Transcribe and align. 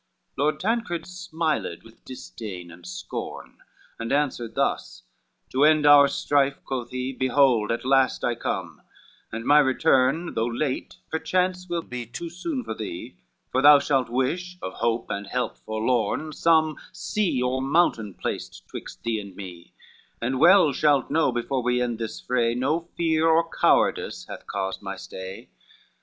IV 0.31 0.37
Lord 0.39 0.59
Tancred 0.59 1.05
smiled, 1.05 1.83
with 1.83 2.03
disdain 2.03 2.71
and 2.71 2.87
scorn, 2.87 3.59
And 3.99 4.09
answerd 4.11 4.55
thus, 4.55 5.03
"To 5.51 5.63
end 5.63 5.85
our 5.85 6.07
strife," 6.07 6.55
quoth 6.65 6.89
he, 6.89 7.13
"Behold 7.13 7.71
at 7.71 7.85
last 7.85 8.23
I 8.23 8.33
come, 8.33 8.81
and 9.31 9.45
my 9.45 9.59
return, 9.59 10.33
Though 10.33 10.47
late, 10.47 10.95
perchance 11.11 11.69
will 11.69 11.83
be 11.83 12.07
too 12.07 12.31
soon 12.31 12.63
for 12.63 12.73
thee; 12.73 13.17
For 13.51 13.61
thou 13.61 13.77
shalt 13.77 14.09
wish, 14.09 14.57
of 14.59 14.73
hope 14.73 15.11
and 15.11 15.27
help 15.27 15.59
forlorn, 15.59 16.33
Some 16.33 16.77
sea 16.91 17.39
or 17.39 17.61
mountain 17.61 18.15
placed 18.15 18.67
twixt 18.69 19.03
thee 19.03 19.19
and 19.19 19.35
me, 19.35 19.71
And 20.19 20.39
well 20.39 20.73
shalt 20.73 21.11
know 21.11 21.31
before 21.31 21.61
we 21.61 21.79
end 21.79 21.99
this 21.99 22.19
fray 22.19 22.55
No 22.55 22.89
fear 22.97 23.37
of 23.37 23.51
cowardice 23.51 24.25
hath 24.27 24.47
caused 24.47 24.81
my 24.81 24.95
stay. 24.95 25.49